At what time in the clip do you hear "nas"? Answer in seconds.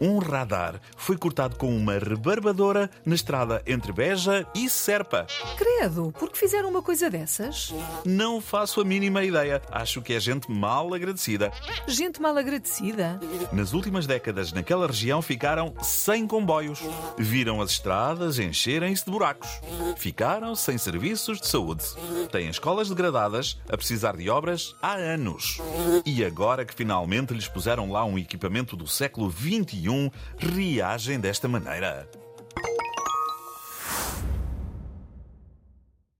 13.52-13.72